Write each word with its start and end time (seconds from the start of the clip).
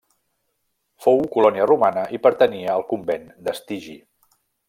Fou 1.05 1.19
colònia 1.35 1.67
romana 1.73 2.07
i 2.19 2.21
pertanyia 2.25 2.73
al 2.77 2.85
convent 2.95 3.31
d'Astigi. 3.49 3.97